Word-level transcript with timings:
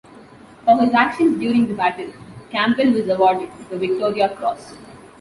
For 0.65 0.79
his 0.81 0.95
actions 0.95 1.39
during 1.39 1.67
the 1.67 1.75
battle, 1.75 2.11
Campbell 2.49 2.89
was 2.89 3.07
awarded 3.07 3.51
the 3.69 3.77
Victoria 3.77 4.29
Cross. 4.29 4.73